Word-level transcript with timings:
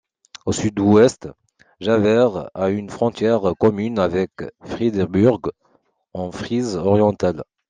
Au 0.47 0.51
sud-ouest, 0.51 1.29
Jever 1.79 2.27
a 2.55 2.69
une 2.69 2.89
frontière 2.89 3.53
commune 3.59 3.99
avec 3.99 4.31
Friedeburg, 4.63 5.51
en 6.15 6.31
Frise-Orientale. 6.31 7.43